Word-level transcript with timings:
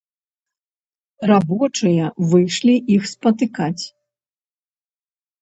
Рабочыя 1.31 2.05
выйшлі 2.31 2.75
іх 2.97 3.03
спатыкаць. 3.13 3.83